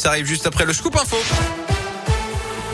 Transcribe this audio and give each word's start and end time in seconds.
Ça 0.00 0.10
arrive 0.10 0.26
juste 0.26 0.46
après 0.46 0.64
le 0.64 0.72
scoop 0.72 0.96
info. 0.96 1.16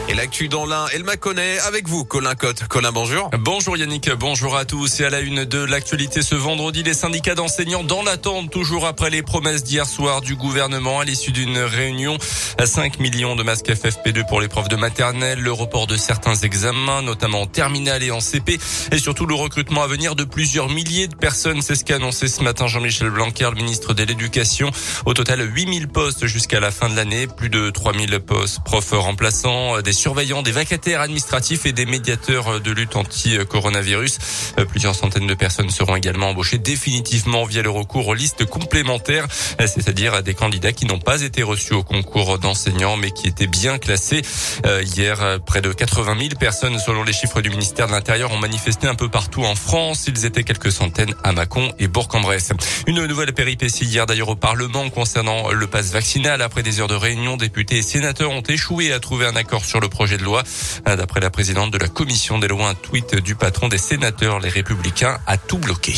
Et 0.07 0.13
l'actu 0.13 0.49
dans 0.49 0.67
l'un, 0.67 0.85
elle 0.93 1.03
m'a 1.03 1.17
connaît 1.17 1.59
avec 1.61 1.89
vous, 1.89 2.05
Colin 2.05 2.35
Cotte. 2.35 2.65
Colin, 2.69 2.93
bonjour. 2.93 3.31
Bonjour 3.39 3.75
Yannick, 3.75 4.11
bonjour 4.11 4.55
à 4.55 4.67
tous. 4.67 5.01
Et 5.01 5.07
à 5.07 5.11
la 5.11 5.21
une 5.21 5.47
de 5.47 5.59
l'actualité 5.59 6.21
ce 6.21 6.35
vendredi, 6.35 6.83
les 6.83 6.93
syndicats 6.93 7.35
d'enseignants 7.35 7.85
dans 7.85 8.03
l'attente, 8.03 8.51
toujours 8.51 8.85
après 8.87 9.09
les 9.09 9.23
promesses 9.23 9.65
d'hier 9.65 9.87
soir 9.87 10.21
du 10.21 10.37
gouvernement 10.37 11.01
à 11.01 11.07
l'issue 11.07 11.33
d'une 11.33 11.57
réunion 11.57 12.19
à 12.59 12.67
5 12.67 13.01
millions 13.01 13.35
de 13.35 13.43
masques 13.43 13.71
FFP2 13.71 14.27
pour 14.29 14.43
les 14.43 14.49
profs 14.49 14.69
de 14.69 14.77
maternelle, 14.77 15.41
le 15.41 15.53
report 15.53 15.87
de 15.87 15.97
certains 15.97 16.35
examens, 16.35 17.01
notamment 17.01 17.43
en 17.43 17.47
terminale 17.47 18.03
et 18.03 18.11
en 18.11 18.21
CP, 18.21 18.59
et 18.93 18.99
surtout 18.99 19.25
le 19.25 19.35
recrutement 19.35 19.83
à 19.83 19.87
venir 19.87 20.17
de 20.17 20.25
plusieurs 20.25 20.69
milliers 20.69 21.09
de 21.09 21.17
personnes. 21.17 21.63
C'est 21.63 21.77
ce 21.77 21.85
qu'a 21.85 21.97
annoncé 21.97 22.29
ce 22.29 22.43
matin 22.43 22.67
Jean-Michel 22.67 23.09
Blanquer, 23.09 23.49
le 23.49 23.57
ministre 23.57 23.95
de 23.95 24.05
l'Éducation. 24.05 24.71
Au 25.07 25.15
total, 25.15 25.41
8000 25.41 25.89
postes 25.89 26.27
jusqu'à 26.27 26.61
la 26.61 26.71
fin 26.71 26.91
de 26.91 26.95
l'année, 26.95 27.27
plus 27.27 27.49
de 27.49 27.71
3000 27.71 28.21
postes 28.21 28.63
profs 28.65 28.93
remplaçants, 28.93 29.81
surveillants, 29.95 30.43
des 30.43 30.53
vacataires 30.53 31.01
administratifs 31.01 31.67
et 31.67 31.73
des 31.73 31.87
médiateurs 31.87 32.61
de 32.61 32.71
lutte 32.71 32.97
anti-coronavirus. 32.97 34.19
Euh, 34.59 34.65
plusieurs 34.65 34.95
centaines 34.95 35.27
de 35.27 35.35
personnes 35.35 35.71
seront 35.71 35.97
également 35.97 36.29
embauchées 36.29 36.59
définitivement 36.59 37.45
via 37.45 37.63
le 37.63 37.71
recours 37.71 38.09
aux 38.09 38.15
listes 38.15 38.45
complémentaires, 38.45 39.27
euh, 39.61 39.67
c'est-à-dire 39.67 40.15
à 40.15 40.23
des 40.23 40.35
candidats 40.35 40.73
qui 40.73 40.87
n'ont 40.87 40.99
pas 40.99 41.23
été 41.23 41.43
reçus 41.43 41.75
au 41.75 41.83
concours 41.83 42.39
d'enseignants 42.39 42.97
mais 42.97 43.11
qui 43.11 43.29
étaient 43.29 43.47
bien 43.47 43.79
classés. 43.79 44.23
Euh, 44.67 44.83
hier, 44.83 45.39
près 45.47 45.63
de 45.63 45.73
80 45.73 46.17
000 46.19 46.29
personnes, 46.39 46.79
selon 46.79 47.05
les 47.05 47.13
chiffres 47.13 47.41
du 47.41 47.51
ministère 47.51 47.87
de 47.87 47.93
l'Intérieur, 47.93 48.33
ont 48.33 48.39
manifesté 48.39 48.87
un 48.87 48.95
peu 48.95 49.09
partout 49.09 49.45
en 49.45 49.55
France. 49.55 50.07
Ils 50.09 50.27
étaient 50.27 50.45
quelques 50.45 50.73
centaines 50.73 51.15
à 51.23 51.33
Mâcon 51.33 51.73
et 51.79 51.89
Bourg-en-Bresse. 51.89 52.53
Une 52.87 53.05
nouvelle 53.07 53.33
péripétie 53.33 53.85
hier 53.85 54.07
d'ailleurs 54.07 54.29
au 54.29 54.37
Parlement 54.37 54.91
concernant 54.91 55.51
le 55.51 55.67
pass 55.67 55.93
vaccinal. 55.93 56.43
Après 56.43 56.63
des 56.63 56.81
heures 56.81 56.89
de 56.89 56.95
réunion, 56.95 57.37
députés 57.37 57.79
et 57.79 57.83
sénateurs 57.83 58.31
ont 58.31 58.43
échoué 58.43 58.93
à 58.93 59.01
trouver 59.01 59.27
un 59.27 59.37
accord 59.37 59.65
sur 59.65 59.81
le 59.81 59.84
projet 59.89 60.17
de 60.17 60.25
loi. 60.25 60.43
D'après 60.85 61.21
la 61.21 61.31
présidente 61.31 61.71
de 61.71 61.79
la 61.79 61.89
commission 61.89 62.39
des 62.39 62.49
lois, 62.49 62.69
un 62.69 62.75
tweet 62.75 63.17
du 63.17 63.35
patron 63.35 63.69
des 63.69 63.79
sénateurs, 63.79 64.41
les 64.41 64.49
républicains, 64.49 65.19
a 65.27 65.37
tout 65.37 65.59
bloqué. 65.59 65.95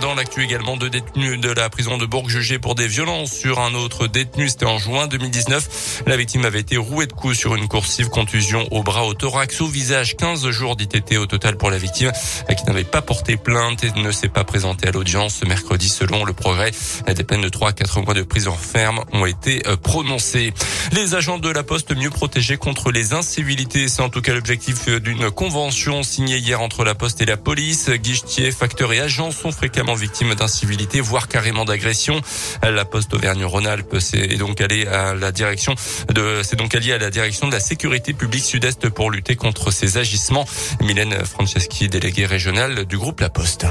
Dans 0.00 0.14
l'actu 0.14 0.42
également, 0.42 0.76
deux 0.76 0.90
détenus 0.90 1.38
de 1.38 1.50
la 1.50 1.70
prison 1.70 1.98
de 1.98 2.06
Bourg 2.06 2.28
jugés 2.28 2.58
pour 2.58 2.74
des 2.74 2.88
violences 2.88 3.32
sur 3.32 3.60
un 3.60 3.74
autre 3.74 4.08
détenu. 4.08 4.48
C'était 4.48 4.66
en 4.66 4.78
juin 4.78 5.06
2019. 5.06 6.02
La 6.06 6.16
victime 6.16 6.44
avait 6.44 6.60
été 6.60 6.76
rouée 6.76 7.06
de 7.06 7.12
coups 7.12 7.36
sur 7.36 7.54
une 7.54 7.68
coursive 7.68 8.08
contusion 8.08 8.66
au 8.72 8.82
bras, 8.82 9.04
au 9.04 9.14
thorax, 9.14 9.60
au 9.60 9.66
visage. 9.66 10.16
15 10.16 10.50
jours 10.50 10.74
d'ITT 10.74 11.18
au 11.18 11.26
total 11.26 11.56
pour 11.56 11.70
la 11.70 11.78
victime 11.78 12.10
qui 12.56 12.64
n'avait 12.64 12.84
pas 12.84 13.02
porté 13.02 13.36
plainte 13.36 13.84
et 13.84 13.92
ne 13.92 14.10
s'est 14.10 14.28
pas 14.28 14.44
présentée 14.44 14.88
à 14.88 14.90
l'audience 14.90 15.36
ce 15.36 15.46
mercredi 15.46 15.88
selon 15.88 16.24
le 16.24 16.32
progrès. 16.32 16.72
Des 17.14 17.24
peines 17.24 17.42
de 17.42 17.48
3 17.48 17.70
à 17.70 17.72
4 17.72 18.00
mois 18.02 18.14
de 18.14 18.22
prison 18.22 18.52
ferme 18.52 19.04
ont 19.12 19.26
été 19.26 19.62
euh, 19.66 19.76
prononcées. 19.76 20.52
Les 20.92 21.14
agents 21.14 21.38
de 21.38 21.50
la 21.50 21.62
Poste 21.62 21.96
mieux 21.96 22.10
protégés 22.10 22.56
contre 22.56 22.90
les 22.90 23.12
incivilités. 23.12 23.88
C'est 23.88 24.02
en 24.02 24.08
tout 24.08 24.22
cas 24.22 24.34
l'objectif 24.34 24.88
d'une 24.88 25.30
convention 25.30 26.02
signée 26.02 26.38
hier 26.38 26.60
entre 26.60 26.84
la 26.84 26.94
Poste 26.94 27.20
et 27.20 27.26
la 27.26 27.36
police. 27.36 27.90
Guichetiers, 27.90 28.50
facteurs 28.50 28.92
et 28.92 29.00
agents 29.00 29.30
sont 29.30 29.52
fréquemment 29.52 29.83
victime 29.92 30.34
d'incivilité, 30.34 31.02
voire 31.02 31.28
carrément 31.28 31.66
d'agression. 31.66 32.22
La 32.62 32.86
Poste 32.86 33.12
Auvergne-Rhône-Alpes 33.12 33.98
c'est 34.00 34.36
donc 34.36 34.62
allé 34.62 34.86
à 34.86 35.14
la 35.14 35.32
direction 35.32 35.74
de, 36.08 36.40
c'est 36.42 36.56
donc 36.56 36.74
à 36.74 36.80
la 36.80 37.10
direction 37.10 37.48
de 37.48 37.52
la 37.52 37.60
sécurité 37.60 38.14
publique 38.14 38.44
sud-est 38.44 38.88
pour 38.88 39.10
lutter 39.10 39.36
contre 39.36 39.70
ces 39.70 39.98
agissements. 39.98 40.46
Mylène 40.80 41.24
Franceschi, 41.24 41.88
déléguée 41.88 42.26
régionale 42.26 42.86
du 42.86 42.96
groupe 42.96 43.20
La 43.20 43.28
Poste. 43.28 43.66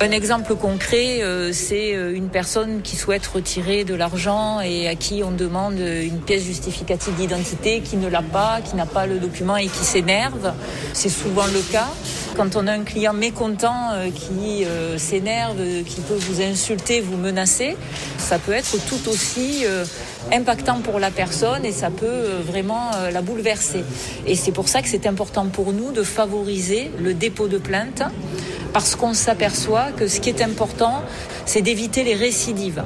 Un 0.00 0.10
exemple 0.10 0.56
concret, 0.56 1.22
euh, 1.22 1.52
c'est 1.52 1.94
euh, 1.94 2.12
une 2.12 2.28
personne 2.28 2.82
qui 2.82 2.96
souhaite 2.96 3.24
retirer 3.24 3.84
de 3.84 3.94
l'argent 3.94 4.60
et 4.60 4.88
à 4.88 4.96
qui 4.96 5.22
on 5.22 5.30
demande 5.30 5.78
une 5.78 6.20
pièce 6.20 6.42
justificative 6.42 7.14
d'identité, 7.14 7.82
qui 7.82 7.96
ne 7.96 8.08
l'a 8.08 8.22
pas, 8.22 8.60
qui 8.62 8.74
n'a 8.74 8.86
pas 8.86 9.06
le 9.06 9.20
document 9.20 9.56
et 9.56 9.68
qui 9.68 9.84
s'énerve. 9.84 10.54
C'est 10.92 11.08
souvent 11.08 11.46
le 11.46 11.60
cas. 11.70 11.88
Quand 12.36 12.56
on 12.56 12.66
a 12.66 12.72
un 12.72 12.84
client 12.84 13.12
mécontent 13.12 13.90
euh, 13.92 14.10
qui 14.10 14.64
s'énerve, 14.96 15.56
qui 15.84 16.00
peut 16.00 16.16
vous 16.16 16.40
insulter, 16.40 17.00
vous 17.00 17.16
menacer, 17.16 17.76
ça 18.18 18.38
peut 18.38 18.52
être 18.52 18.76
tout 18.86 19.08
aussi 19.08 19.64
impactant 20.32 20.80
pour 20.80 20.98
la 20.98 21.10
personne 21.10 21.64
et 21.64 21.72
ça 21.72 21.90
peut 21.90 22.24
vraiment 22.46 22.90
la 23.12 23.22
bouleverser. 23.22 23.84
Et 24.26 24.34
c'est 24.34 24.52
pour 24.52 24.68
ça 24.68 24.82
que 24.82 24.88
c'est 24.88 25.06
important 25.06 25.46
pour 25.46 25.72
nous 25.72 25.92
de 25.92 26.02
favoriser 26.02 26.90
le 26.98 27.14
dépôt 27.14 27.48
de 27.48 27.58
plainte 27.58 28.02
parce 28.72 28.96
qu'on 28.96 29.14
s'aperçoit 29.14 29.92
que 29.92 30.08
ce 30.08 30.20
qui 30.20 30.30
est 30.30 30.42
important, 30.42 31.02
c'est 31.46 31.62
d'éviter 31.62 32.04
les 32.04 32.14
récidives. 32.14 32.82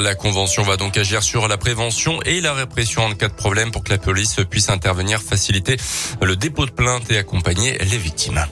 La 0.00 0.14
convention 0.14 0.62
va 0.62 0.76
donc 0.76 0.96
agir 0.96 1.22
sur 1.22 1.48
la 1.48 1.58
prévention 1.58 2.22
et 2.22 2.40
la 2.40 2.54
répression 2.54 3.02
en 3.02 3.14
cas 3.14 3.28
de 3.28 3.34
problème 3.34 3.70
pour 3.70 3.84
que 3.84 3.90
la 3.90 3.98
police 3.98 4.36
puisse 4.48 4.70
intervenir, 4.70 5.20
faciliter 5.20 5.76
le 6.22 6.34
dépôt 6.34 6.64
de 6.64 6.70
plainte 6.70 7.10
et 7.10 7.18
accompagner 7.18 7.76
les 7.78 7.98
victimes. 7.98 8.42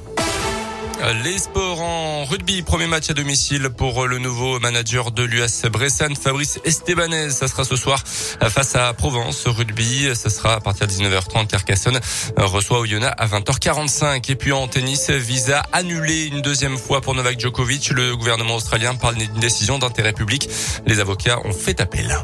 Les 1.25 1.39
sports 1.39 1.81
en 1.81 2.25
rugby, 2.25 2.61
premier 2.63 2.87
match 2.87 3.09
à 3.09 3.15
domicile 3.15 3.71
pour 3.71 4.07
le 4.07 4.19
nouveau 4.19 4.61
manager 4.61 5.11
de 5.11 5.23
l'US 5.23 5.63
Bressan, 5.71 6.15
Fabrice 6.15 6.61
Estebanez. 6.65 7.31
Ça 7.31 7.49
sera 7.49 7.65
ce 7.65 7.75
soir 7.75 8.03
face 8.07 8.77
à 8.77 8.93
Provence 8.93 9.47
Rugby. 9.47 10.15
Ça 10.15 10.29
sera 10.29 10.55
à 10.55 10.61
partir 10.61 10.87
de 10.87 10.93
19h30. 10.93 11.47
Carcassonne 11.47 11.99
reçoit 12.37 12.81
Oyonnax 12.81 13.15
à 13.19 13.27
20h45. 13.27 14.31
Et 14.31 14.37
puis 14.37 14.53
en 14.53 14.69
tennis, 14.69 15.11
visa 15.11 15.63
annulé 15.73 16.27
une 16.27 16.43
deuxième 16.43 16.77
fois 16.77 17.01
pour 17.01 17.15
Novak 17.15 17.41
Djokovic. 17.41 17.91
Le 17.91 18.15
gouvernement 18.15 18.57
australien 18.57 18.95
parle 18.95 19.17
d'une 19.17 19.41
décision 19.41 19.79
d'intérêt 19.79 20.13
public. 20.13 20.49
Les 20.87 21.01
avocats 21.01 21.39
ont 21.45 21.53
fait 21.53 21.81
appel. 21.81 22.15